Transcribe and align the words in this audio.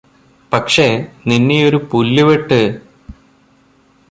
പക്ഷെ 0.51 0.85
നിന്നെയൊരു 1.27 1.79
പുല്ലുവെട്ട് 1.91 2.59